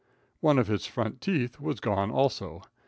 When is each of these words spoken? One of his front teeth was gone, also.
One 0.39 0.57
of 0.57 0.65
his 0.65 0.87
front 0.87 1.21
teeth 1.21 1.59
was 1.59 1.79
gone, 1.79 2.09
also. 2.09 2.63